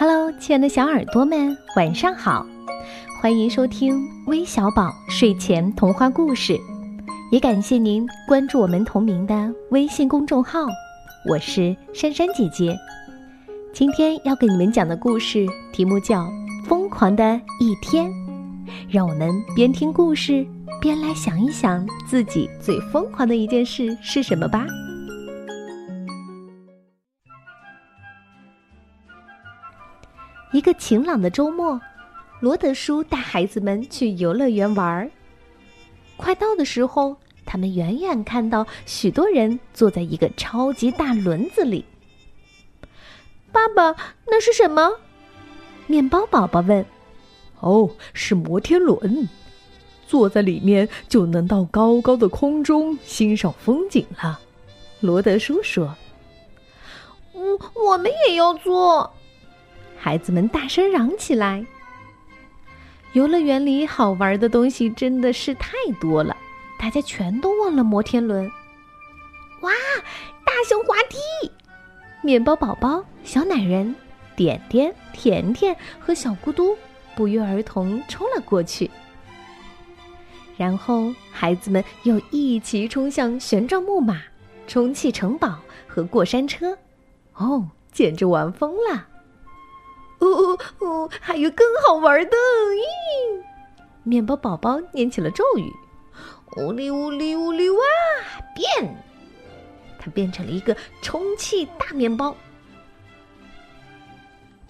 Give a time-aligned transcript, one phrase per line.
[0.00, 2.46] Hello，亲爱的小耳朵们，晚上好！
[3.20, 6.56] 欢迎收听微小宝睡前童话故事，
[7.32, 10.60] 也感谢您关注我们同名的微信公众号。
[11.28, 12.78] 我是珊珊姐姐，
[13.72, 16.22] 今天要给你们讲的故事题目叫
[16.64, 18.08] 《疯狂的一天》，
[18.88, 20.46] 让我们边听故事
[20.80, 24.64] 边来想一想自己最疯狂的一件事是什么吧。
[30.52, 31.78] 一个晴朗的周末，
[32.40, 35.10] 罗德叔带孩子们去游乐园玩儿。
[36.16, 41.84] 快到的时候，他们远远看到许多人坐在一个超级大轮子里。
[43.52, 43.94] 爸爸，
[44.26, 44.90] 那是什么？
[45.86, 46.84] 面包宝宝问。
[47.60, 49.28] 哦，是摩天轮，
[50.06, 54.40] 坐在里面就能到高高的空中欣赏风景了。
[55.00, 55.94] 罗德叔说。
[57.34, 59.12] 嗯，我们也要坐。
[59.98, 61.66] 孩子们大声嚷起来
[63.12, 66.36] ：“游乐园里好玩的东西真的是太多了，
[66.78, 68.50] 大家全都忘了摩天轮。”
[69.62, 69.72] 哇，
[70.44, 71.18] 大熊滑梯！
[72.22, 73.92] 面包宝宝、小奶人、
[74.36, 76.76] 点点、甜甜和小咕嘟
[77.16, 78.88] 不约而同冲了过去。
[80.56, 84.22] 然后，孩子们又一起冲向旋转木马、
[84.68, 86.78] 充气城堡和过山车。
[87.34, 89.07] 哦，简直玩疯了！
[90.18, 91.10] 哦哦哦！
[91.20, 92.36] 还有更好玩的！
[92.36, 93.42] 咦，
[94.02, 95.72] 面包宝宝念起了咒语
[96.56, 97.78] ：“呜哩呜哩呜哩哇！”
[98.54, 99.04] 变，
[99.98, 102.34] 它变成了一个充气大面包。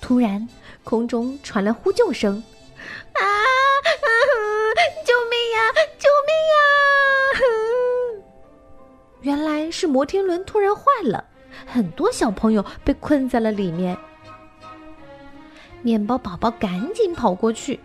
[0.00, 0.48] 突然，
[0.84, 2.42] 空中传来呼救声
[3.14, 4.08] ：“啊啊！
[5.04, 5.58] 救命呀！
[5.98, 6.56] 救命呀！”
[9.22, 11.24] 原来是摩天轮突然坏了，
[11.66, 13.96] 很多小朋友被困在了里面。
[15.82, 17.78] 面包宝宝赶紧跑过去，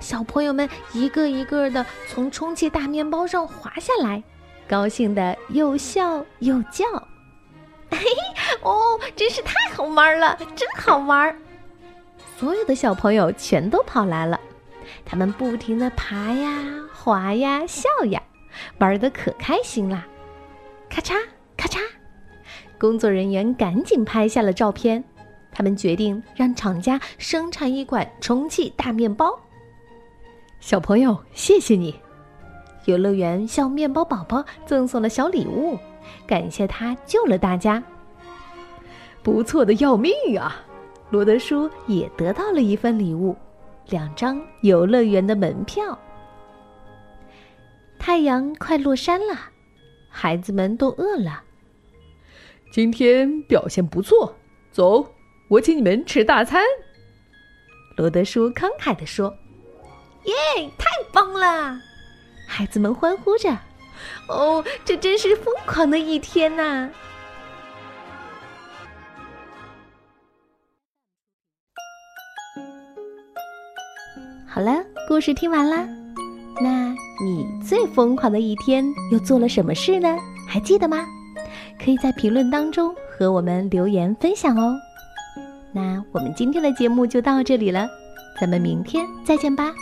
[0.00, 4.22] 小朋友们一个一个的从充气大面包上滑下来，
[4.68, 6.84] 高兴的又笑又叫
[7.90, 8.06] ：“嘿嘿，
[8.62, 11.36] 哦，真是太好玩了，真好玩！”
[12.36, 14.40] 所有的小朋友全都跑来了，
[15.04, 16.50] 他们不停的爬呀、
[16.92, 18.20] 滑呀、笑呀，
[18.78, 20.06] 玩的可开心啦！
[20.88, 21.14] 咔嚓
[21.56, 21.78] 咔嚓，
[22.78, 25.04] 工作人员赶紧拍下了照片。
[25.52, 29.38] 他们决定让厂家生产一款充气大面包。
[30.58, 31.94] 小朋友，谢谢你！
[32.86, 35.78] 游乐园向面包宝宝赠送了小礼物，
[36.26, 37.82] 感谢他救了大家。
[39.22, 40.64] 不错的要命啊！
[41.10, 43.36] 罗德叔也得到了一份礼物，
[43.88, 45.96] 两张游乐园的门票。
[47.98, 49.34] 太阳快落山了，
[50.08, 51.42] 孩子们都饿了。
[52.72, 54.34] 今天表现不错，
[54.72, 55.06] 走。
[55.52, 56.62] 我请你们吃大餐，
[57.98, 59.36] 罗德叔慷慨地说
[60.24, 60.32] ：“耶，
[60.78, 61.78] 太棒了！”
[62.48, 63.50] 孩子们欢呼着
[64.30, 66.88] ：“哦，这真是疯狂的一天呐！”
[74.48, 75.86] 好了，故事听完了，
[76.62, 80.16] 那你最疯狂的一天又做了什么事呢？
[80.48, 81.04] 还记得吗？
[81.78, 84.74] 可以在评论当中和我们留言分享哦。
[85.72, 87.88] 那我们今天的节目就到这里了，
[88.40, 89.72] 咱们明天再见吧，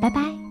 [0.00, 0.47] 拜拜。